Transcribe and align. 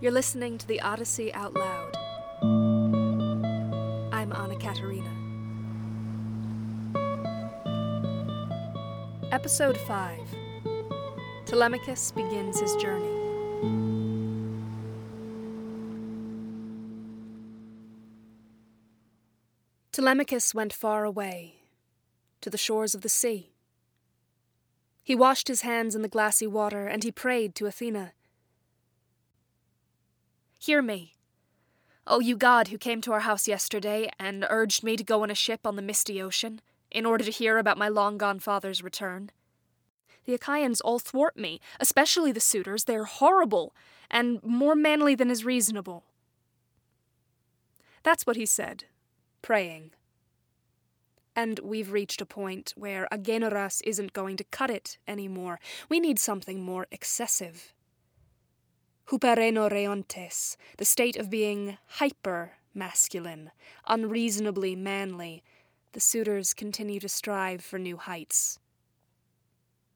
You're 0.00 0.12
listening 0.12 0.58
to 0.58 0.66
the 0.68 0.80
Odyssey 0.80 1.34
Out 1.34 1.54
Loud. 1.54 1.96
I'm 4.12 4.32
Anna 4.32 4.54
Katarina. 4.54 5.10
Episode 9.32 9.76
5 9.76 10.20
Telemachus 11.46 12.12
begins 12.12 12.60
his 12.60 12.76
journey. 12.76 13.12
Telemachus 19.90 20.54
went 20.54 20.72
far 20.72 21.04
away, 21.04 21.56
to 22.40 22.48
the 22.48 22.56
shores 22.56 22.94
of 22.94 23.00
the 23.00 23.08
sea. 23.08 23.50
He 25.02 25.16
washed 25.16 25.48
his 25.48 25.62
hands 25.62 25.96
in 25.96 26.02
the 26.02 26.08
glassy 26.08 26.46
water, 26.46 26.86
and 26.86 27.02
he 27.02 27.10
prayed 27.10 27.56
to 27.56 27.66
Athena. 27.66 28.12
Hear 30.58 30.82
me, 30.82 31.14
O 32.04 32.18
you 32.18 32.36
God 32.36 32.68
who 32.68 32.78
came 32.78 33.00
to 33.02 33.12
our 33.12 33.20
house 33.20 33.46
yesterday 33.46 34.10
and 34.18 34.44
urged 34.50 34.82
me 34.82 34.96
to 34.96 35.04
go 35.04 35.22
on 35.22 35.30
a 35.30 35.34
ship 35.34 35.60
on 35.64 35.76
the 35.76 35.82
misty 35.82 36.20
ocean 36.20 36.60
in 36.90 37.06
order 37.06 37.22
to 37.24 37.30
hear 37.30 37.58
about 37.58 37.78
my 37.78 37.88
long 37.88 38.18
gone 38.18 38.40
father's 38.40 38.82
return. 38.82 39.30
The 40.24 40.34
Achaeans 40.34 40.80
all 40.80 40.98
thwart 40.98 41.36
me, 41.36 41.60
especially 41.78 42.32
the 42.32 42.40
suitors. 42.40 42.84
They 42.84 42.96
are 42.96 43.04
horrible 43.04 43.72
and 44.10 44.42
more 44.42 44.74
manly 44.74 45.14
than 45.14 45.30
is 45.30 45.44
reasonable. 45.44 46.04
That's 48.02 48.26
what 48.26 48.36
he 48.36 48.44
said, 48.44 48.84
praying. 49.42 49.92
And 51.36 51.60
we've 51.62 51.92
reached 51.92 52.20
a 52.20 52.26
point 52.26 52.74
where 52.76 53.06
Agenoras 53.12 53.80
isn't 53.84 54.12
going 54.12 54.36
to 54.38 54.44
cut 54.44 54.70
it 54.70 54.98
anymore. 55.06 55.60
We 55.88 56.00
need 56.00 56.18
something 56.18 56.62
more 56.62 56.88
excessive. 56.90 57.72
Huperenoreontes, 59.10 60.56
the 60.76 60.84
state 60.84 61.16
of 61.16 61.30
being 61.30 61.78
hyper 61.86 62.52
masculine, 62.74 63.50
unreasonably 63.86 64.76
manly. 64.76 65.42
The 65.92 66.00
suitors 66.00 66.52
continue 66.52 67.00
to 67.00 67.08
strive 67.08 67.62
for 67.62 67.78
new 67.78 67.96
heights. 67.96 68.58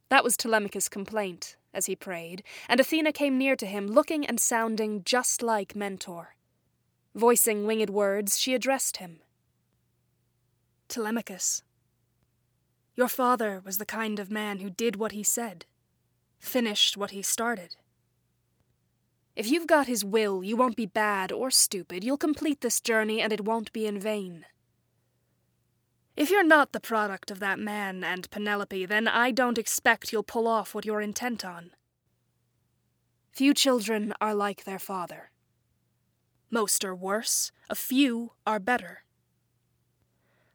That 0.08 0.24
was 0.24 0.36
Telemachus' 0.36 0.88
complaint, 0.88 1.56
as 1.74 1.86
he 1.86 1.96
prayed, 1.96 2.42
and 2.68 2.80
Athena 2.80 3.12
came 3.12 3.38
near 3.38 3.54
to 3.56 3.66
him, 3.66 3.86
looking 3.86 4.26
and 4.26 4.40
sounding 4.40 5.02
just 5.04 5.42
like 5.42 5.76
Mentor. 5.76 6.34
Voicing 7.14 7.66
winged 7.66 7.90
words, 7.90 8.38
she 8.38 8.54
addressed 8.54 8.96
him. 8.96 9.20
Telemachus, 10.88 11.62
your 12.94 13.08
father 13.08 13.62
was 13.64 13.78
the 13.78 13.86
kind 13.86 14.18
of 14.18 14.30
man 14.30 14.58
who 14.58 14.68
did 14.68 14.96
what 14.96 15.12
he 15.12 15.22
said, 15.22 15.64
finished 16.38 16.96
what 16.96 17.10
he 17.12 17.22
started. 17.22 17.76
If 19.34 19.50
you've 19.50 19.66
got 19.66 19.86
his 19.86 20.04
will, 20.04 20.44
you 20.44 20.56
won't 20.56 20.76
be 20.76 20.86
bad 20.86 21.32
or 21.32 21.50
stupid. 21.50 22.04
You'll 22.04 22.18
complete 22.18 22.60
this 22.60 22.80
journey 22.80 23.20
and 23.20 23.32
it 23.32 23.44
won't 23.44 23.72
be 23.72 23.86
in 23.86 23.98
vain. 23.98 24.44
If 26.14 26.30
you're 26.30 26.44
not 26.44 26.72
the 26.72 26.80
product 26.80 27.30
of 27.30 27.40
that 27.40 27.58
man 27.58 28.04
and 28.04 28.30
Penelope, 28.30 28.84
then 28.86 29.08
I 29.08 29.30
don't 29.30 29.56
expect 29.56 30.12
you'll 30.12 30.22
pull 30.22 30.46
off 30.46 30.74
what 30.74 30.84
you're 30.84 31.00
intent 31.00 31.44
on. 31.44 31.70
Few 33.32 33.54
children 33.54 34.12
are 34.20 34.34
like 34.34 34.64
their 34.64 34.78
father. 34.78 35.30
Most 36.50 36.84
are 36.84 36.94
worse, 36.94 37.50
a 37.70 37.74
few 37.74 38.32
are 38.46 38.60
better. 38.60 39.04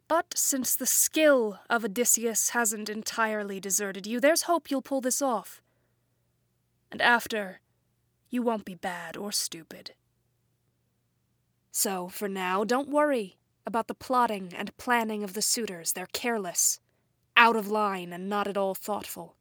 But 0.08 0.38
since 0.38 0.76
the 0.76 0.86
skill 0.86 1.60
of 1.72 1.84
Odysseus 1.84 2.50
hasn't 2.50 2.88
entirely 2.88 3.60
deserted 3.60 4.06
you, 4.06 4.20
there's 4.20 4.44
hope 4.44 4.70
you'll 4.70 4.84
pull 4.84 5.02
this 5.02 5.24
off. 5.24 5.60
And 6.92 7.02
after, 7.02 7.62
you 8.30 8.42
won't 8.42 8.66
be 8.66 8.76
bad 8.76 9.18
or 9.18 9.32
stupid. 9.32 9.92
So, 11.72 12.08
for 12.08 12.28
now, 12.28 12.64
don't 12.64 12.90
worry 12.90 13.38
about 13.66 13.88
the 13.88 13.94
plotting 13.94 14.54
and 14.56 14.76
planning 14.78 15.24
of 15.24 15.34
the 15.34 15.42
suitors. 15.42 15.94
They're 15.94 16.08
careless, 16.08 16.80
out 17.36 17.56
of 17.56 17.70
line, 17.70 18.14
and 18.14 18.30
not 18.30 18.48
at 18.48 18.58
all 18.58 18.74
thoughtful. 18.74 19.36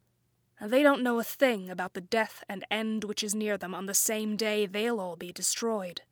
They 0.60 0.82
don't 0.82 1.02
know 1.02 1.18
a 1.18 1.24
thing 1.24 1.70
about 1.70 1.94
the 1.94 2.00
death 2.00 2.42
and 2.48 2.64
end 2.70 3.04
which 3.04 3.22
is 3.22 3.34
near 3.34 3.58
them 3.58 3.74
on 3.74 3.86
the 3.86 3.94
same 3.94 4.36
day 4.36 4.66
they'll 4.66 5.00
all 5.00 5.16
be 5.16 5.32
destroyed. 5.32 6.02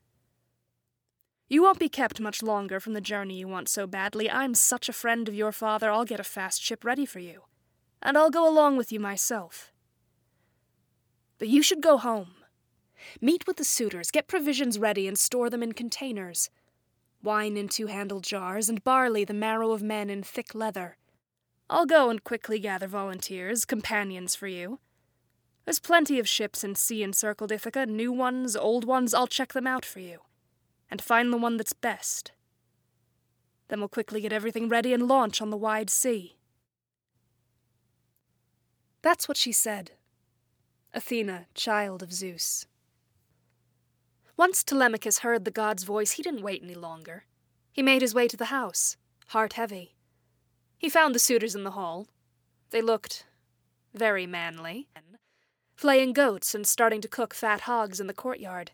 You 1.48 1.62
won't 1.62 1.78
be 1.78 1.88
kept 1.88 2.20
much 2.20 2.42
longer 2.42 2.80
from 2.80 2.94
the 2.94 3.00
journey 3.00 3.38
you 3.38 3.48
want 3.48 3.68
so 3.68 3.86
badly. 3.86 4.30
I'm 4.30 4.54
such 4.54 4.88
a 4.88 4.92
friend 4.92 5.28
of 5.28 5.34
your 5.34 5.52
father, 5.52 5.90
I'll 5.90 6.04
get 6.04 6.20
a 6.20 6.24
fast 6.24 6.62
ship 6.62 6.84
ready 6.84 7.06
for 7.06 7.20
you. 7.20 7.42
And 8.02 8.18
I'll 8.18 8.30
go 8.30 8.48
along 8.48 8.76
with 8.76 8.92
you 8.92 9.00
myself. 9.00 9.72
But 11.38 11.48
you 11.48 11.62
should 11.62 11.80
go 11.80 11.96
home. 11.96 12.34
Meet 13.20 13.46
with 13.46 13.56
the 13.56 13.64
suitors, 13.64 14.10
get 14.10 14.28
provisions 14.28 14.78
ready, 14.78 15.06
and 15.06 15.18
store 15.18 15.50
them 15.50 15.62
in 15.62 15.72
containers. 15.72 16.50
Wine 17.22 17.56
in 17.56 17.68
two 17.68 17.86
handled 17.86 18.24
jars, 18.24 18.68
and 18.68 18.84
barley, 18.84 19.24
the 19.24 19.34
marrow 19.34 19.72
of 19.72 19.82
men, 19.82 20.10
in 20.10 20.22
thick 20.22 20.54
leather. 20.54 20.96
I'll 21.70 21.86
go 21.86 22.10
and 22.10 22.22
quickly 22.22 22.58
gather 22.58 22.86
volunteers, 22.86 23.64
companions 23.64 24.34
for 24.34 24.46
you. 24.46 24.80
There's 25.64 25.78
plenty 25.78 26.18
of 26.18 26.28
ships 26.28 26.62
in 26.62 26.74
sea 26.74 27.02
encircled 27.02 27.50
Ithaca, 27.50 27.86
new 27.86 28.12
ones, 28.12 28.54
old 28.54 28.84
ones, 28.84 29.14
I'll 29.14 29.26
check 29.26 29.54
them 29.54 29.66
out 29.66 29.84
for 29.84 30.00
you. 30.00 30.20
And 30.90 31.00
find 31.02 31.32
the 31.32 31.38
one 31.38 31.56
that's 31.56 31.72
best. 31.72 32.32
Then 33.68 33.80
we'll 33.80 33.88
quickly 33.88 34.20
get 34.20 34.32
everything 34.32 34.68
ready 34.68 34.92
and 34.92 35.08
launch 35.08 35.40
on 35.40 35.48
the 35.48 35.56
wide 35.56 35.88
sea. 35.88 36.36
That's 39.00 39.26
what 39.26 39.38
she 39.38 39.52
said. 39.52 39.92
Athena, 40.92 41.46
child 41.54 42.02
of 42.02 42.12
Zeus. 42.12 42.66
Once 44.36 44.64
Telemachus 44.64 45.18
heard 45.18 45.44
the 45.44 45.50
god's 45.50 45.84
voice, 45.84 46.12
he 46.12 46.22
didn't 46.22 46.42
wait 46.42 46.62
any 46.62 46.74
longer. 46.74 47.24
He 47.72 47.82
made 47.82 48.02
his 48.02 48.14
way 48.14 48.26
to 48.28 48.36
the 48.36 48.46
house, 48.46 48.96
heart 49.28 49.54
heavy. 49.54 49.94
He 50.78 50.88
found 50.88 51.14
the 51.14 51.20
suitors 51.20 51.54
in 51.54 51.64
the 51.64 51.72
hall. 51.72 52.08
They 52.70 52.82
looked 52.82 53.26
very 53.94 54.26
manly, 54.26 54.88
flaying 55.76 56.12
goats 56.12 56.54
and 56.54 56.66
starting 56.66 57.00
to 57.00 57.08
cook 57.08 57.32
fat 57.32 57.62
hogs 57.62 58.00
in 58.00 58.08
the 58.08 58.14
courtyard. 58.14 58.72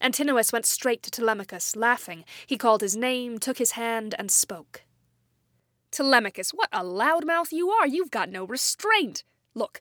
Antinous 0.00 0.52
went 0.52 0.66
straight 0.66 1.02
to 1.02 1.10
Telemachus, 1.10 1.76
laughing. 1.76 2.24
He 2.46 2.56
called 2.56 2.80
his 2.80 2.96
name, 2.96 3.38
took 3.38 3.58
his 3.58 3.72
hand, 3.72 4.14
and 4.18 4.30
spoke. 4.30 4.82
Telemachus, 5.90 6.50
what 6.50 6.68
a 6.72 6.82
loudmouth 6.82 7.52
you 7.52 7.70
are! 7.70 7.86
You've 7.86 8.10
got 8.10 8.28
no 8.28 8.44
restraint! 8.44 9.24
Look, 9.54 9.80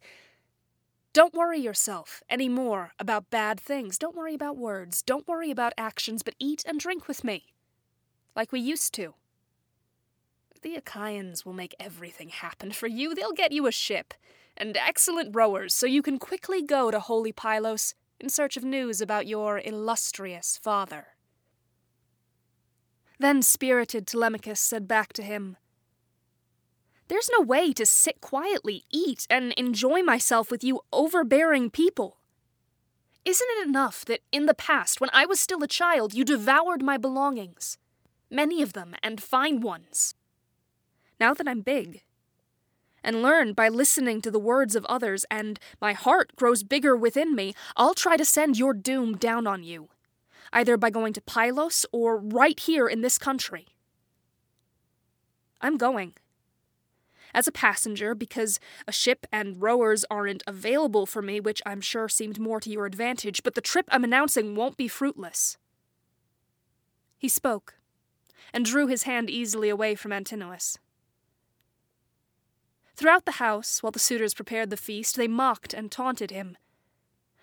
don't 1.14 1.36
worry 1.36 1.60
yourself 1.60 2.24
any 2.28 2.50
more 2.50 2.94
about 2.98 3.30
bad 3.30 3.60
things. 3.60 4.00
Don't 4.00 4.16
worry 4.16 4.34
about 4.34 4.58
words. 4.58 5.04
Don't 5.04 5.28
worry 5.28 5.52
about 5.52 5.74
actions, 5.78 6.24
but 6.24 6.34
eat 6.40 6.64
and 6.68 6.80
drink 6.80 7.08
with 7.08 7.24
me. 7.24 7.54
Like 8.36 8.52
we 8.52 8.60
used 8.60 8.96
to. 8.96 9.14
The 10.64 10.76
Achaeans 10.76 11.46
will 11.46 11.54
make 11.54 11.76
everything 11.80 12.30
happen 12.30 12.72
for 12.72 12.88
you. 12.88 13.14
They'll 13.14 13.32
get 13.32 13.52
you 13.52 13.68
a 13.68 13.72
ship 13.72 14.16
and 14.58 14.76
excellent 14.76 15.36
rowers 15.36 15.76
so 15.76 15.86
you 15.86 16.02
can 16.02 16.18
quickly 16.18 16.64
go 16.64 16.90
to 16.90 17.00
holy 17.00 17.32
Pylos 17.32 17.94
in 18.20 18.30
search 18.30 18.58
of 18.58 18.64
news 18.64 19.00
about 19.00 19.28
your 19.28 19.62
illustrious 19.64 20.58
father. 20.58 21.08
Then 23.20 23.44
spirited 23.44 24.08
Telemachus 24.08 24.60
said 24.60 24.88
back 24.88 25.14
to 25.14 25.22
him, 25.22 25.58
there's 27.14 27.30
no 27.32 27.46
way 27.46 27.72
to 27.72 27.86
sit 27.86 28.22
quietly, 28.22 28.86
eat, 28.90 29.28
and 29.30 29.52
enjoy 29.52 30.02
myself 30.02 30.50
with 30.50 30.64
you 30.64 30.82
overbearing 30.92 31.70
people. 31.70 32.18
Isn't 33.24 33.48
it 33.52 33.68
enough 33.68 34.04
that 34.06 34.22
in 34.32 34.48
the 34.48 34.56
past, 34.56 35.00
when 35.00 35.12
I 35.14 35.28
was 35.28 35.40
still 35.40 35.62
a 35.62 35.68
child, 35.68 36.16
you 36.16 36.26
devoured 36.26 36.82
my 36.82 36.98
belongings? 36.98 37.78
Many 38.32 38.64
of 38.64 38.74
them, 38.74 38.96
and 39.04 39.22
fine 39.22 39.62
ones. 39.62 40.16
Now 41.20 41.36
that 41.36 41.48
I'm 41.48 41.62
big, 41.62 42.02
and 43.04 43.22
learn 43.22 43.54
by 43.54 43.70
listening 43.70 44.20
to 44.22 44.32
the 44.32 44.40
words 44.40 44.76
of 44.76 44.84
others, 44.86 45.24
and 45.30 45.60
my 45.80 45.94
heart 45.94 46.36
grows 46.36 46.64
bigger 46.64 46.98
within 46.98 47.36
me, 47.36 47.54
I'll 47.78 47.94
try 47.94 48.18
to 48.18 48.26
send 48.26 48.58
your 48.58 48.74
doom 48.74 49.18
down 49.18 49.46
on 49.46 49.64
you, 49.64 49.90
either 50.52 50.78
by 50.78 50.90
going 50.90 51.14
to 51.14 51.22
Pylos 51.22 51.86
or 51.92 52.18
right 52.18 52.60
here 52.60 52.88
in 52.88 53.02
this 53.02 53.20
country. 53.20 53.68
I'm 55.62 55.78
going 55.78 56.16
as 57.34 57.48
a 57.48 57.52
passenger 57.52 58.14
because 58.16 58.60
a 58.88 58.92
ship 58.92 59.26
and 59.32 59.62
rowers 59.62 60.06
aren't 60.10 60.44
available 60.46 61.06
for 61.06 61.22
me, 61.22 61.40
which 61.40 61.62
I'm 61.66 61.82
sure 61.82 62.08
seemed 62.08 62.40
more 62.40 62.60
to 62.60 62.70
your 62.70 62.86
advantage, 62.86 63.44
but 63.44 63.56
the 63.56 63.62
trip 63.62 63.88
I'm 63.92 64.04
announcing 64.04 64.56
won't 64.56 64.78
be 64.78 64.88
fruitless. 64.88 65.58
He 67.18 67.30
spoke, 67.30 67.76
and 68.54 68.66
drew 68.66 68.88
his 68.88 69.04
hand 69.04 69.30
easily 69.30 69.70
away 69.70 69.96
from 69.96 70.12
Antinous. 70.12 70.78
Throughout 72.96 73.26
the 73.26 73.34
house, 73.34 73.82
while 73.82 73.92
the 73.92 74.00
suitors 74.00 74.34
prepared 74.34 74.70
the 74.70 74.78
feast, 74.78 75.16
they 75.16 75.28
mocked 75.28 75.74
and 75.74 75.92
taunted 75.92 76.32
him. 76.32 76.58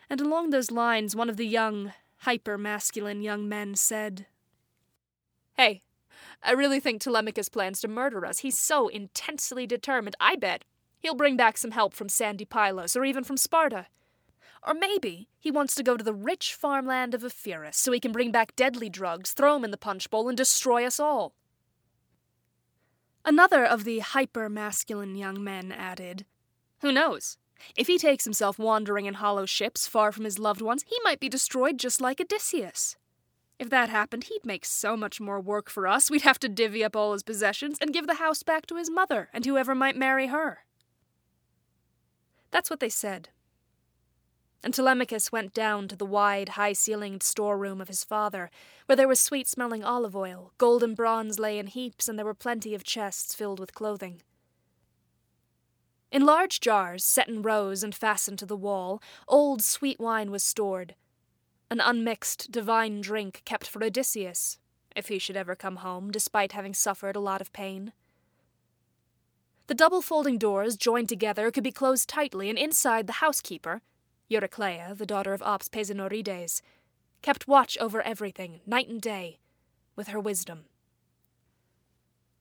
And 0.09 0.21
along 0.21 0.51
those 0.51 0.71
lines, 0.71 1.17
one 1.17 1.29
of 1.29 1.37
the 1.37 1.47
young, 1.47 1.93
hyper 2.19 2.57
masculine 2.57 3.23
young 3.23 3.49
men 3.49 3.75
said, 3.75 4.27
Hey, 5.57 5.83
I 6.43 6.53
really 6.53 6.81
think 6.81 7.01
Telemachus 7.01 7.49
plans 7.49 7.81
to 7.81 7.89
murder 7.89 8.25
us. 8.25 8.41
He's 8.41 8.59
so 8.59 8.89
intensely 8.89 9.67
determined. 9.67 10.17
I 10.21 10.37
bet 10.37 10.65
he'll 10.99 11.15
bring 11.15 11.37
back 11.37 11.59
some 11.59 11.73
help 11.73 11.93
from 11.93 12.09
sandy 12.09 12.45
Pylos 12.45 12.97
or 12.97 13.05
even 13.05 13.25
from 13.25 13.37
Sparta. 13.37 13.87
Or 14.67 14.75
maybe 14.75 15.29
he 15.39 15.51
wants 15.51 15.75
to 15.75 15.83
go 15.83 15.97
to 15.97 16.05
the 16.05 16.15
rich 16.15 16.55
farmland 16.55 17.15
of 17.15 17.25
Epirus 17.25 17.77
so 17.77 17.93
he 17.93 18.01
can 18.01 18.13
bring 18.13 18.31
back 18.31 18.57
deadly 18.57 18.91
drugs, 18.91 19.33
throw 19.33 19.55
them 19.55 19.65
in 19.65 19.71
the 19.71 19.77
punch 19.77 20.11
bowl, 20.11 20.29
and 20.29 20.37
destroy 20.37 20.85
us 20.85 21.01
all. 21.01 21.35
Another 23.25 23.65
of 23.65 23.85
the 23.85 24.01
hyper 24.01 24.49
masculine 24.49 25.15
young 25.15 25.43
men 25.43 25.73
added, 25.73 26.25
Who 26.81 26.93
knows? 26.93 27.39
If 27.77 27.87
he 27.87 27.99
takes 27.99 28.25
himself 28.25 28.59
wandering 28.59 29.07
in 29.07 29.15
hollow 29.15 29.45
ships 29.45 29.87
far 29.87 30.13
from 30.13 30.25
his 30.25 30.39
loved 30.39 30.63
ones, 30.63 30.85
he 30.87 30.97
might 31.05 31.21
be 31.21 31.29
destroyed 31.29 31.79
just 31.79 32.01
like 32.01 32.21
Odysseus. 32.21 32.97
If 33.61 33.69
that 33.69 33.91
happened, 33.91 34.25
he'd 34.25 34.47
make 34.47 34.65
so 34.65 34.97
much 34.97 35.21
more 35.21 35.39
work 35.39 35.69
for 35.69 35.87
us, 35.87 36.11
we'd 36.11 36.23
have 36.23 36.39
to 36.39 36.49
divvy 36.49 36.83
up 36.83 36.97
all 36.97 37.13
his 37.13 37.23
possessions 37.23 37.77
and 37.79 37.93
give 37.93 38.07
the 38.07 38.15
house 38.15 38.43
back 38.43 38.65
to 38.67 38.77
his 38.77 38.91
mother 38.91 39.29
and 39.35 39.45
whoever 39.45 39.75
might 39.75 39.99
marry 39.99 40.29
her. 40.29 40.61
That's 42.51 42.71
what 42.71 42.81
they 42.81 42.89
said. 42.89 43.29
And 44.65 44.73
Telemachus 44.73 45.31
went 45.31 45.53
down 45.53 45.89
to 45.89 45.97
the 45.97 46.07
wide, 46.07 46.51
high 46.51 46.73
ceilinged 46.73 47.23
storeroom 47.23 47.83
of 47.83 47.89
his 47.89 48.03
father, 48.03 48.51
where 48.87 48.97
there 48.97 49.07
was 49.07 49.21
sweet 49.21 49.47
smelling 49.47 49.85
olive 49.85 50.17
oil, 50.17 50.55
gold 50.57 50.83
and 50.83 50.97
bronze 50.97 51.39
lay 51.39 51.59
in 51.59 51.67
heaps, 51.67 52.09
and 52.09 52.19
there 52.19 52.25
were 52.25 52.33
plenty 52.33 52.75
of 52.75 52.83
chests 52.83 53.35
filled 53.35 53.61
with 53.61 53.75
clothing. 53.75 54.23
In 56.11 56.25
large 56.25 56.61
jars, 56.61 57.05
set 57.05 57.29
in 57.29 57.43
rows 57.43 57.83
and 57.83 57.95
fastened 57.95 58.39
to 58.39 58.47
the 58.47 58.57
wall, 58.57 59.03
old 59.29 59.61
sweet 59.61 60.01
wine 60.01 60.31
was 60.31 60.43
stored, 60.43 60.95
an 61.71 61.81
unmixed 61.81 62.51
divine 62.51 63.01
drink 63.01 63.43
kept 63.45 63.69
for 63.69 63.83
Odysseus, 63.83 64.59
if 64.97 65.07
he 65.07 65.19
should 65.19 65.37
ever 65.37 65.55
come 65.55 65.77
home, 65.77 66.11
despite 66.11 66.53
having 66.53 66.75
suffered 66.75 67.15
a 67.15 67.21
lot 67.21 67.41
of 67.41 67.53
pain. 67.53 67.93
The 69.69 69.75
double 69.75 70.03
folding 70.03 70.37
doors, 70.37 70.77
joined 70.77 71.09
together, 71.09 71.53
could 71.53 71.63
be 71.63 71.71
closed 71.71 72.09
tightly, 72.09 72.51
and 72.51 72.59
inside 72.59 73.07
the 73.07 73.15
housekeeper, 73.15 73.83
Eurycleia, 74.29 74.99
the 74.99 75.07
daughter 75.07 75.33
of 75.33 75.43
Ops 75.43 75.69
Peisenorides, 75.69 76.61
kept 77.23 77.47
watch 77.47 77.79
over 77.79 78.03
everything, 78.03 78.61
night 78.67 78.89
and 78.89 79.01
day, 79.01 79.39
with 79.95 80.09
her 80.09 80.19
wisdom. 80.19 80.65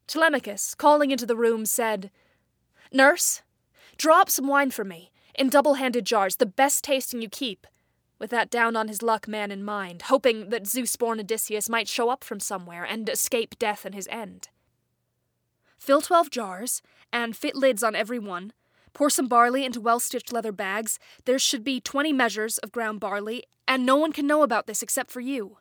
Telemachus, 0.07 0.73
calling 0.73 1.11
into 1.11 1.27
the 1.27 1.35
room, 1.35 1.67
said, 1.67 2.09
Nurse, 2.91 3.43
draw 3.95 4.21
up 4.21 4.29
some 4.31 4.47
wine 4.47 4.71
for 4.71 4.83
me, 4.83 5.11
in 5.35 5.49
double 5.49 5.75
handed 5.75 6.05
jars, 6.05 6.37
the 6.37 6.47
best 6.47 6.83
tasting 6.83 7.21
you 7.21 7.29
keep, 7.29 7.67
with 8.19 8.29
that 8.29 8.49
down 8.49 8.75
on 8.75 8.87
his 8.87 9.01
luck 9.01 9.27
man 9.27 9.51
in 9.51 9.63
mind, 9.63 10.03
hoping 10.03 10.49
that 10.49 10.67
Zeus 10.67 10.95
born 10.95 11.19
Odysseus 11.19 11.69
might 11.69 11.87
show 11.87 12.09
up 12.09 12.23
from 12.23 12.39
somewhere 12.39 12.83
and 12.83 13.07
escape 13.09 13.57
death 13.57 13.85
and 13.85 13.95
his 13.95 14.07
end. 14.11 14.49
Fill 15.77 16.01
twelve 16.01 16.29
jars, 16.29 16.81
and 17.11 17.35
fit 17.35 17.55
lids 17.55 17.81
on 17.81 17.95
every 17.95 18.19
one. 18.19 18.53
Pour 18.93 19.09
some 19.09 19.27
barley 19.27 19.63
into 19.63 19.79
well 19.79 19.99
stitched 19.99 20.33
leather 20.33 20.51
bags. 20.51 20.99
There 21.25 21.39
should 21.39 21.63
be 21.63 21.79
twenty 21.79 22.11
measures 22.11 22.57
of 22.57 22.71
ground 22.71 22.99
barley, 22.99 23.43
and 23.67 23.85
no 23.85 23.95
one 23.95 24.11
can 24.11 24.27
know 24.27 24.43
about 24.43 24.67
this 24.67 24.83
except 24.83 25.09
for 25.09 25.21
you. 25.21 25.57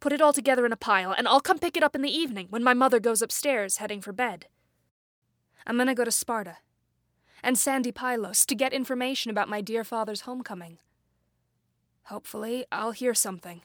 Put 0.00 0.12
it 0.12 0.20
all 0.20 0.32
together 0.32 0.66
in 0.66 0.72
a 0.72 0.76
pile, 0.76 1.12
and 1.16 1.28
I'll 1.28 1.40
come 1.40 1.60
pick 1.60 1.76
it 1.76 1.84
up 1.84 1.94
in 1.94 2.02
the 2.02 2.10
evening 2.10 2.48
when 2.50 2.64
my 2.64 2.74
mother 2.74 2.98
goes 2.98 3.22
upstairs 3.22 3.76
heading 3.76 4.00
for 4.00 4.12
bed. 4.12 4.46
I'm 5.64 5.78
gonna 5.78 5.94
go 5.94 6.04
to 6.04 6.10
Sparta 6.10 6.56
and 7.42 7.58
Sandy 7.58 7.92
Pylos 7.92 8.46
to 8.46 8.54
get 8.54 8.72
information 8.72 9.30
about 9.30 9.48
my 9.48 9.60
dear 9.60 9.84
father's 9.84 10.22
homecoming. 10.22 10.78
Hopefully, 12.04 12.64
I'll 12.72 12.92
hear 12.92 13.14
something. 13.14 13.62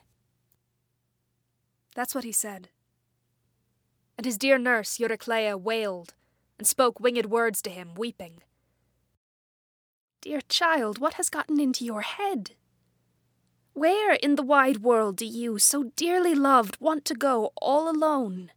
That's 1.95 2.13
what 2.13 2.23
he 2.23 2.31
said. 2.31 2.69
And 4.17 4.25
his 4.25 4.37
dear 4.37 4.57
nurse, 4.57 4.97
Eurycleia, 4.97 5.59
wailed 5.59 6.13
and 6.57 6.67
spoke 6.67 6.99
winged 6.99 7.27
words 7.27 7.61
to 7.63 7.69
him, 7.69 7.93
weeping. 7.95 8.41
Dear 10.21 10.41
child, 10.41 10.97
what 10.99 11.13
has 11.13 11.29
gotten 11.29 11.59
into 11.59 11.85
your 11.85 12.01
head? 12.01 12.51
Where 13.73 14.13
in 14.13 14.35
the 14.35 14.43
wide 14.43 14.81
world 14.81 15.17
do 15.17 15.25
you, 15.25 15.59
so 15.59 15.91
dearly 15.95 16.33
loved, 16.33 16.81
want 16.81 17.05
to 17.05 17.13
go 17.13 17.51
all 17.61 17.89
alone? 17.89 18.51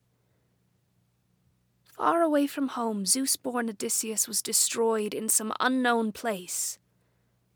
Far 1.85 2.23
away 2.23 2.47
from 2.47 2.69
home, 2.69 3.05
Zeus 3.05 3.37
born 3.37 3.69
Odysseus 3.69 4.27
was 4.27 4.41
destroyed 4.41 5.13
in 5.13 5.29
some 5.29 5.53
unknown 5.61 6.13
place. 6.13 6.79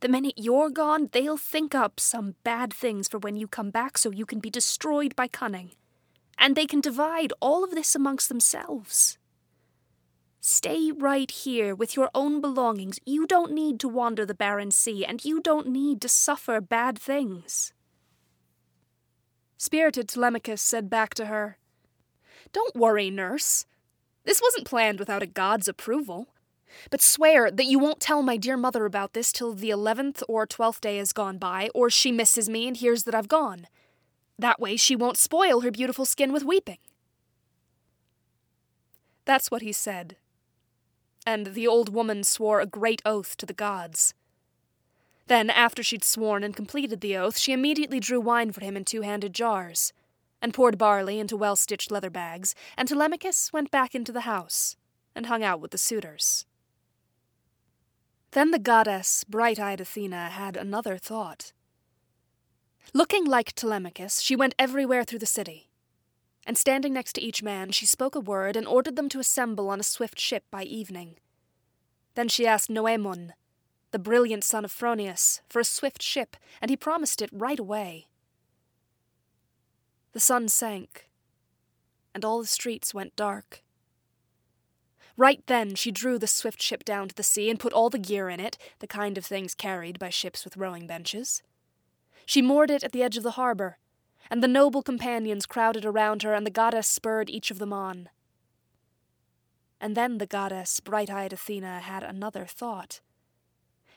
The 0.04 0.10
minute 0.10 0.34
you're 0.36 0.68
gone, 0.68 1.08
they'll 1.12 1.38
think 1.38 1.74
up 1.74 1.98
some 1.98 2.34
bad 2.44 2.74
things 2.74 3.08
for 3.08 3.16
when 3.16 3.36
you 3.36 3.48
come 3.48 3.70
back 3.70 3.96
so 3.96 4.10
you 4.10 4.26
can 4.26 4.38
be 4.38 4.50
destroyed 4.50 5.16
by 5.16 5.28
cunning. 5.28 5.70
And 6.36 6.54
they 6.54 6.66
can 6.66 6.82
divide 6.82 7.32
all 7.40 7.64
of 7.64 7.70
this 7.70 7.94
amongst 7.94 8.28
themselves. 8.28 9.16
Stay 10.42 10.92
right 10.92 11.30
here 11.30 11.74
with 11.74 11.96
your 11.96 12.10
own 12.14 12.42
belongings. 12.42 13.00
You 13.06 13.26
don't 13.26 13.52
need 13.52 13.80
to 13.80 13.88
wander 13.88 14.26
the 14.26 14.34
barren 14.34 14.72
sea, 14.72 15.06
and 15.06 15.24
you 15.24 15.40
don't 15.40 15.68
need 15.68 16.02
to 16.02 16.08
suffer 16.10 16.60
bad 16.60 16.98
things. 16.98 17.72
Spirited 19.56 20.06
Telemachus 20.06 20.60
said 20.60 20.90
back 20.90 21.14
to 21.14 21.24
her, 21.24 21.56
Don't 22.52 22.76
worry, 22.76 23.08
nurse. 23.08 23.64
This 24.24 24.42
wasn't 24.42 24.66
planned 24.66 24.98
without 24.98 25.22
a 25.22 25.26
god's 25.26 25.66
approval. 25.66 26.28
But 26.90 27.02
swear 27.02 27.50
that 27.50 27.66
you 27.66 27.78
won't 27.78 28.00
tell 28.00 28.22
my 28.22 28.36
dear 28.36 28.56
mother 28.56 28.84
about 28.84 29.12
this 29.12 29.32
till 29.32 29.52
the 29.52 29.70
eleventh 29.70 30.22
or 30.28 30.46
twelfth 30.46 30.80
day 30.80 30.98
has 30.98 31.12
gone 31.12 31.38
by, 31.38 31.70
or 31.74 31.90
she 31.90 32.12
misses 32.12 32.48
me 32.48 32.66
and 32.66 32.76
hears 32.76 33.04
that 33.04 33.14
I've 33.14 33.28
gone. 33.28 33.66
That 34.38 34.60
way 34.60 34.76
she 34.76 34.96
won't 34.96 35.16
spoil 35.16 35.60
her 35.60 35.70
beautiful 35.70 36.04
skin 36.04 36.32
with 36.32 36.44
weeping. 36.44 36.78
That's 39.24 39.50
what 39.50 39.62
he 39.62 39.72
said. 39.72 40.16
And 41.26 41.48
the 41.48 41.66
old 41.66 41.94
woman 41.94 42.24
swore 42.24 42.60
a 42.60 42.66
great 42.66 43.00
oath 43.04 43.36
to 43.38 43.46
the 43.46 43.54
gods. 43.54 44.12
Then, 45.26 45.48
after 45.48 45.82
she'd 45.82 46.04
sworn 46.04 46.44
and 46.44 46.54
completed 46.54 47.00
the 47.00 47.16
oath, 47.16 47.38
she 47.38 47.52
immediately 47.52 47.98
drew 47.98 48.20
wine 48.20 48.52
for 48.52 48.60
him 48.62 48.76
in 48.76 48.84
two 48.84 49.00
handed 49.00 49.32
jars, 49.32 49.94
and 50.42 50.52
poured 50.52 50.76
barley 50.76 51.18
into 51.18 51.36
well 51.36 51.56
stitched 51.56 51.90
leather 51.90 52.10
bags, 52.10 52.54
and 52.76 52.86
Telemachus 52.86 53.50
went 53.50 53.70
back 53.70 53.94
into 53.94 54.12
the 54.12 54.22
house 54.22 54.76
and 55.14 55.26
hung 55.26 55.42
out 55.42 55.60
with 55.60 55.70
the 55.70 55.78
suitors. 55.78 56.44
Then 58.34 58.50
the 58.50 58.58
goddess, 58.58 59.22
bright 59.22 59.60
eyed 59.60 59.80
Athena, 59.80 60.28
had 60.30 60.56
another 60.56 60.98
thought. 60.98 61.52
Looking 62.92 63.24
like 63.24 63.52
Telemachus, 63.52 64.20
she 64.20 64.34
went 64.34 64.56
everywhere 64.58 65.04
through 65.04 65.20
the 65.20 65.24
city. 65.24 65.70
And 66.44 66.58
standing 66.58 66.92
next 66.92 67.12
to 67.12 67.22
each 67.22 67.44
man, 67.44 67.70
she 67.70 67.86
spoke 67.86 68.16
a 68.16 68.20
word 68.20 68.56
and 68.56 68.66
ordered 68.66 68.96
them 68.96 69.08
to 69.10 69.20
assemble 69.20 69.70
on 69.70 69.78
a 69.78 69.84
swift 69.84 70.18
ship 70.18 70.42
by 70.50 70.64
evening. 70.64 71.14
Then 72.16 72.26
she 72.26 72.44
asked 72.44 72.68
Noemon, 72.68 73.34
the 73.92 74.00
brilliant 74.00 74.42
son 74.42 74.64
of 74.64 74.72
Phronius, 74.72 75.40
for 75.48 75.60
a 75.60 75.64
swift 75.64 76.02
ship, 76.02 76.36
and 76.60 76.70
he 76.70 76.76
promised 76.76 77.22
it 77.22 77.30
right 77.32 77.60
away. 77.60 78.08
The 80.10 80.18
sun 80.18 80.48
sank, 80.48 81.08
and 82.12 82.24
all 82.24 82.40
the 82.40 82.48
streets 82.48 82.92
went 82.92 83.14
dark. 83.14 83.62
Right 85.16 85.42
then 85.46 85.74
she 85.76 85.92
drew 85.92 86.18
the 86.18 86.26
swift 86.26 86.60
ship 86.60 86.84
down 86.84 87.08
to 87.08 87.14
the 87.14 87.22
sea 87.22 87.48
and 87.48 87.60
put 87.60 87.72
all 87.72 87.88
the 87.88 87.98
gear 87.98 88.28
in 88.28 88.40
it, 88.40 88.58
the 88.80 88.86
kind 88.86 89.16
of 89.16 89.24
things 89.24 89.54
carried 89.54 89.98
by 89.98 90.10
ships 90.10 90.44
with 90.44 90.56
rowing 90.56 90.86
benches. 90.86 91.42
She 92.26 92.42
moored 92.42 92.70
it 92.70 92.82
at 92.82 92.92
the 92.92 93.02
edge 93.02 93.16
of 93.16 93.22
the 93.22 93.32
harbor, 93.32 93.78
and 94.30 94.42
the 94.42 94.48
noble 94.48 94.82
companions 94.82 95.46
crowded 95.46 95.84
around 95.84 96.22
her, 96.22 96.34
and 96.34 96.46
the 96.46 96.50
goddess 96.50 96.88
spurred 96.88 97.30
each 97.30 97.50
of 97.50 97.58
them 97.58 97.72
on. 97.72 98.08
And 99.80 99.96
then 99.96 100.18
the 100.18 100.26
goddess, 100.26 100.80
bright 100.80 101.10
eyed 101.10 101.32
Athena, 101.32 101.80
had 101.80 102.02
another 102.02 102.46
thought. 102.46 103.00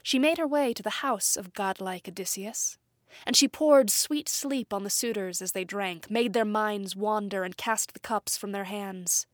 She 0.04 0.20
made 0.20 0.38
her 0.38 0.48
way 0.48 0.74
to 0.74 0.84
the 0.84 1.02
house 1.02 1.36
of 1.36 1.54
godlike 1.54 2.08
Odysseus, 2.08 2.78
and 3.26 3.36
she 3.36 3.48
poured 3.48 3.90
sweet 3.90 4.30
sleep 4.30 4.74
on 4.74 4.84
the 4.84 4.90
suitors 4.90 5.42
as 5.42 5.54
they 5.54 5.64
drank, 5.64 6.12
made 6.12 6.34
their 6.34 6.46
minds 6.46 6.96
wander, 6.96 7.44
and 7.44 7.58
cast 7.58 7.94
the 7.94 8.00
cups 8.00 8.38
from 8.38 8.52
their 8.52 8.66
hands. 8.66 9.26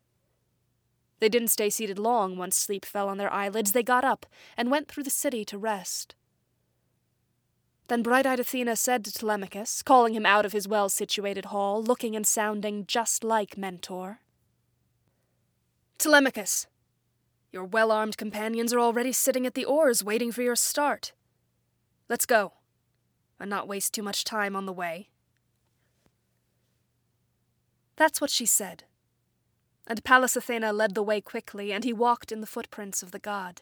They 1.24 1.30
didn't 1.30 1.52
stay 1.52 1.70
seated 1.70 1.98
long 1.98 2.36
once 2.36 2.58
sleep 2.58 2.84
fell 2.84 3.08
on 3.08 3.18
their 3.18 3.32
eyelids. 3.32 3.72
They 3.72 3.82
got 3.82 4.04
up 4.04 4.26
and 4.58 4.70
went 4.70 4.90
through 4.90 5.04
the 5.04 5.10
city 5.10 5.46
to 5.46 5.58
rest. 5.58 6.16
Then 7.88 8.04
bright 8.04 8.26
eyed 8.26 8.42
Athena 8.42 8.76
said 8.76 9.06
to 9.06 9.14
Telemachus, 9.14 9.82
calling 9.84 10.14
him 10.14 10.26
out 10.26 10.46
of 10.46 10.52
his 10.52 10.68
well 10.68 10.90
situated 10.90 11.46
hall, 11.46 11.82
looking 11.82 12.14
and 12.14 12.28
sounding 12.28 12.86
just 12.88 13.24
like 13.24 13.58
Mentor 13.58 14.20
Telemachus, 15.98 16.68
your 17.54 17.64
well 17.64 17.90
armed 17.90 18.18
companions 18.18 18.74
are 18.74 18.80
already 18.82 19.14
sitting 19.14 19.46
at 19.46 19.54
the 19.54 19.64
oars 19.64 20.04
waiting 20.04 20.34
for 20.34 20.42
your 20.42 20.58
start. 20.58 21.14
Let's 22.10 22.26
go, 22.26 22.52
and 23.40 23.50
not 23.50 23.70
waste 23.70 23.94
too 23.94 24.04
much 24.04 24.26
time 24.26 24.58
on 24.58 24.66
the 24.66 24.74
way. 24.74 25.08
That's 27.96 28.20
what 28.20 28.30
she 28.30 28.46
said 28.46 28.84
and 29.88 30.04
Pallas 30.04 30.36
Athena 30.36 30.72
led 30.72 30.96
the 30.96 31.04
way 31.04 31.22
quickly, 31.22 31.72
and 31.74 31.84
he 31.84 31.94
walked 31.94 32.32
in 32.32 32.42
the 32.42 32.48
footprints 32.48 33.04
of 33.04 33.12
the 33.12 33.20
god. 33.20 33.62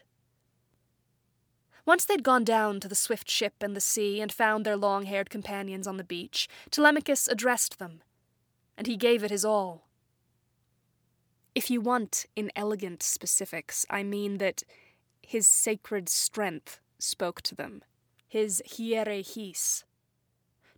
Once 1.84 2.04
they'd 2.04 2.22
gone 2.22 2.44
down 2.44 2.78
to 2.78 2.86
the 2.86 2.94
swift 2.94 3.28
ship 3.28 3.54
and 3.60 3.74
the 3.74 3.80
sea 3.80 4.20
and 4.20 4.32
found 4.32 4.64
their 4.64 4.76
long 4.76 5.04
haired 5.04 5.30
companions 5.30 5.86
on 5.86 5.96
the 5.96 6.04
beach, 6.04 6.48
Telemachus 6.70 7.26
addressed 7.26 7.78
them, 7.78 8.02
and 8.78 8.86
he 8.86 8.96
gave 8.96 9.24
it 9.24 9.30
his 9.30 9.44
all. 9.44 9.88
If 11.54 11.70
you 11.70 11.80
want 11.80 12.26
inelegant 12.36 13.02
specifics, 13.02 13.84
I 13.90 14.04
mean 14.04 14.38
that 14.38 14.62
his 15.22 15.46
sacred 15.46 16.08
strength 16.08 16.80
spoke 16.98 17.42
to 17.42 17.54
them, 17.54 17.82
his 18.28 18.62
hierarchis. 18.66 19.82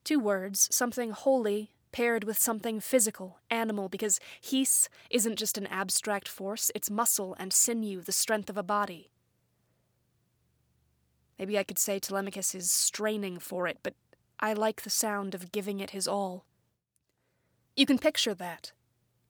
Two 0.04 0.18
words, 0.18 0.68
something 0.72 1.10
holy 1.10 1.74
paired 1.94 2.24
with 2.24 2.36
something 2.36 2.80
physical, 2.80 3.38
animal, 3.50 3.88
because 3.88 4.18
his 4.40 4.88
isn't 5.10 5.38
just 5.38 5.56
an 5.56 5.68
abstract 5.68 6.26
force, 6.26 6.72
it's 6.74 6.90
muscle 6.90 7.36
and 7.38 7.52
sinew, 7.52 8.00
the 8.00 8.10
strength 8.10 8.50
of 8.50 8.58
a 8.58 8.64
body. 8.64 9.12
Maybe 11.38 11.56
I 11.56 11.62
could 11.62 11.78
say 11.78 12.00
Telemachus 12.00 12.52
is 12.52 12.68
straining 12.68 13.38
for 13.38 13.68
it, 13.68 13.78
but 13.84 13.94
I 14.40 14.54
like 14.54 14.82
the 14.82 14.90
sound 14.90 15.36
of 15.36 15.52
giving 15.52 15.78
it 15.78 15.90
his 15.90 16.08
all. 16.08 16.44
You 17.76 17.86
can 17.86 17.98
picture 17.98 18.34
that. 18.34 18.72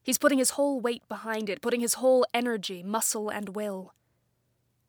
He's 0.03 0.19
putting 0.19 0.39
his 0.39 0.51
whole 0.51 0.81
weight 0.81 1.07
behind 1.07 1.51
it, 1.51 1.61
putting 1.61 1.81
his 1.81 1.95
whole 1.95 2.25
energy, 2.33 2.83
muscle, 2.83 3.29
and 3.29 3.51
will. 3.51 3.93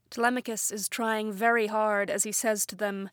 Telemachus 0.10 0.72
is 0.72 0.88
trying 0.88 1.34
very 1.34 1.68
hard 1.68 2.10
as 2.10 2.24
he 2.24 2.32
says 2.32 2.66
to 2.68 2.76
them, 2.78 3.10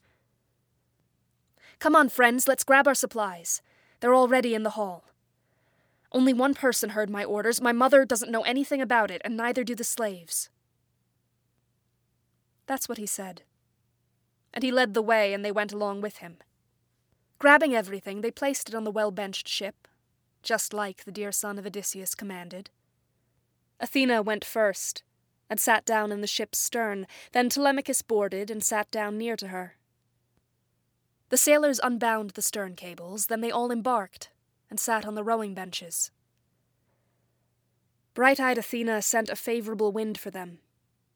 Come 1.81 1.97
on, 1.97 2.09
friends, 2.09 2.47
let's 2.47 2.63
grab 2.63 2.87
our 2.87 2.95
supplies. 2.95 3.61
They're 4.03 4.17
already 4.17 4.53
in 4.53 4.65
the 4.65 4.71
hall. 4.71 5.05
Only 6.11 6.33
one 6.35 6.55
person 6.55 6.91
heard 6.91 7.09
my 7.09 7.23
orders. 7.23 7.61
My 7.63 7.71
mother 7.71 8.05
doesn't 8.05 8.33
know 8.33 8.43
anything 8.43 8.81
about 8.81 9.13
it, 9.13 9.23
and 9.25 9.37
neither 9.37 9.63
do 9.63 9.77
the 9.77 9.85
slaves. 9.85 10.51
That's 12.67 12.89
what 12.89 12.99
he 12.99 13.07
said. 13.07 13.43
And 14.53 14.65
he 14.65 14.73
led 14.73 14.95
the 14.95 15.03
way, 15.03 15.33
and 15.33 15.45
they 15.45 15.53
went 15.53 15.73
along 15.73 16.01
with 16.01 16.17
him. 16.17 16.39
Grabbing 17.39 17.77
everything, 17.77 18.23
they 18.23 18.33
placed 18.33 18.69
it 18.69 18.75
on 18.75 18.83
the 18.83 18.91
well 18.91 19.13
benched 19.13 19.47
ship, 19.47 19.87
just 20.43 20.75
like 20.75 21.05
the 21.05 21.13
dear 21.13 21.31
son 21.31 21.57
of 21.57 21.65
Odysseus 21.65 22.17
commanded. 22.17 22.71
Athena 23.79 24.21
went 24.21 24.45
first, 24.45 25.05
and 25.49 25.61
sat 25.61 25.85
down 25.85 26.11
in 26.11 26.23
the 26.23 26.27
ship's 26.27 26.59
stern, 26.59 27.07
then 27.31 27.49
Telemachus 27.49 28.03
boarded 28.03 28.51
and 28.51 28.65
sat 28.65 28.91
down 28.91 29.17
near 29.17 29.37
to 29.37 29.49
her. 29.49 29.77
The 31.33 31.39
sailors 31.39 31.81
unbound 31.83 32.33
the 32.33 32.43
stern 32.43 32.77
cables, 32.77 33.29
then 33.29 33.41
they 33.41 33.51
all 33.51 33.71
embarked 33.71 34.29
and 34.69 34.79
sat 34.79 35.07
on 35.07 35.15
the 35.15 35.25
rowing 35.25 35.55
benches. 35.55 36.11
Bright 38.13 38.39
eyed 38.39 38.59
Athena 38.59 39.01
sent 39.01 39.31
a 39.31 39.35
favourable 39.35 39.93
wind 39.93 40.19
for 40.19 40.31
them, 40.31 40.59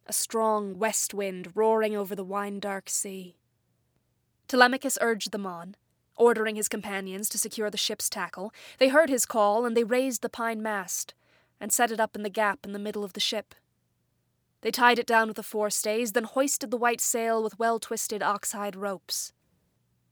a 0.07 0.15
strong 0.15 0.79
west 0.79 1.13
wind 1.13 1.55
roaring 1.55 1.95
over 1.95 2.17
the 2.17 2.25
wine 2.25 2.61
dark 2.61 2.89
sea. 2.89 3.37
Telemachus 4.49 4.97
urged 5.03 5.33
them 5.33 5.45
on, 5.45 5.77
ordering 6.17 6.57
his 6.57 6.71
companions 6.71 7.29
to 7.29 7.37
secure 7.37 7.69
the 7.69 7.77
ship's 7.77 8.09
tackle. 8.09 8.55
They 8.79 8.89
heard 8.89 9.11
his 9.11 9.27
call, 9.27 9.67
and 9.67 9.77
they 9.77 9.85
raised 9.85 10.23
the 10.23 10.31
pine 10.31 10.63
mast 10.63 11.13
and 11.61 11.71
set 11.71 11.93
it 11.93 12.01
up 12.01 12.17
in 12.17 12.23
the 12.23 12.31
gap 12.31 12.61
in 12.65 12.73
the 12.73 12.79
middle 12.79 13.05
of 13.05 13.13
the 13.13 13.21
ship. 13.21 13.55
They 14.63 14.71
tied 14.71 14.99
it 14.99 15.07
down 15.07 15.29
with 15.29 15.37
the 15.37 15.43
forestays, 15.43 16.13
then 16.13 16.25
hoisted 16.25 16.71
the 16.71 16.79
white 16.79 17.03
sail 17.03 17.43
with 17.43 17.59
well 17.59 17.79
twisted 17.79 18.23
oxhide 18.23 18.77
ropes. 18.77 19.35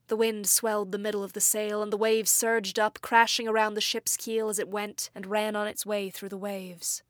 The 0.08 0.16
wind 0.16 0.46
swelled 0.46 0.92
the 0.92 0.98
middle 0.98 1.24
of 1.24 1.32
the 1.32 1.40
sail, 1.40 1.82
and 1.82 1.92
the 1.92 1.96
waves 1.96 2.30
surged 2.30 2.78
up, 2.78 3.00
crashing 3.00 3.48
around 3.48 3.74
the 3.74 3.80
ship's 3.80 4.16
keel 4.16 4.48
as 4.48 4.58
it 4.58 4.68
went 4.68 5.10
and 5.14 5.26
ran 5.26 5.56
on 5.56 5.66
its 5.66 5.86
way 5.86 6.10
through 6.10 6.28
the 6.28 6.36
waves. 6.36 7.02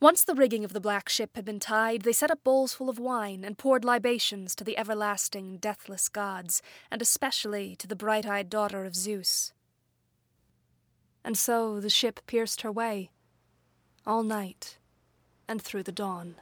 Once 0.00 0.24
the 0.24 0.34
rigging 0.34 0.64
of 0.64 0.72
the 0.72 0.80
black 0.80 1.08
ship 1.08 1.30
had 1.34 1.44
been 1.44 1.60
tied, 1.60 2.02
they 2.02 2.12
set 2.12 2.30
up 2.30 2.44
bowls 2.44 2.74
full 2.74 2.90
of 2.90 2.98
wine 2.98 3.44
and 3.44 3.56
poured 3.56 3.84
libations 3.84 4.54
to 4.54 4.64
the 4.64 4.76
everlasting, 4.76 5.56
deathless 5.58 6.08
gods, 6.08 6.60
and 6.90 7.00
especially 7.00 7.74
to 7.76 7.86
the 7.86 7.96
bright 7.96 8.26
eyed 8.26 8.50
daughter 8.50 8.84
of 8.84 8.94
Zeus. 8.94 9.52
And 11.24 11.38
so 11.38 11.80
the 11.80 11.88
ship 11.88 12.20
pierced 12.26 12.62
her 12.62 12.72
way, 12.72 13.10
all 14.06 14.22
night 14.22 14.78
and 15.48 15.62
through 15.62 15.84
the 15.84 15.92
dawn. 15.92 16.36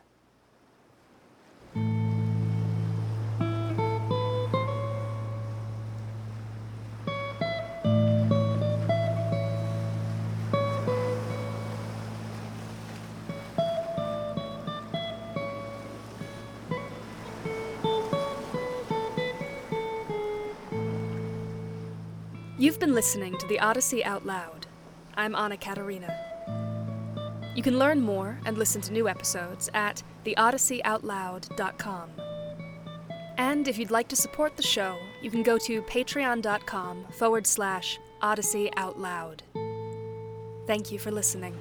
You've 22.62 22.78
been 22.78 22.94
listening 22.94 23.36
to 23.38 23.46
the 23.48 23.58
Odyssey 23.58 24.04
Out 24.04 24.24
Loud. 24.24 24.68
I'm 25.16 25.34
Anna 25.34 25.56
Katarina. 25.56 26.16
You 27.56 27.62
can 27.64 27.76
learn 27.76 28.00
more 28.00 28.38
and 28.44 28.56
listen 28.56 28.80
to 28.82 28.92
new 28.92 29.08
episodes 29.08 29.68
at 29.74 30.00
theodysseyoutloud.com. 30.24 32.10
And 33.36 33.66
if 33.66 33.78
you'd 33.78 33.90
like 33.90 34.06
to 34.06 34.14
support 34.14 34.56
the 34.56 34.62
show, 34.62 34.96
you 35.20 35.28
can 35.28 35.42
go 35.42 35.58
to 35.58 35.82
patreon.com 35.82 37.06
forward 37.10 37.48
slash 37.48 37.98
Odyssey 38.20 38.70
Out 38.76 38.96
Loud. 38.96 39.42
Thank 40.68 40.92
you 40.92 41.00
for 41.00 41.10
listening. 41.10 41.56